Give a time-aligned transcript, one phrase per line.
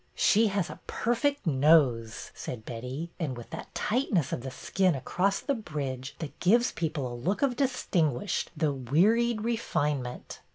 [0.31, 5.39] "She has a perfect nose," said Betty,'' and with that tightness of the skin across
[5.39, 10.41] the bridge that gives people such a look of distinguished, though wearied, refinement."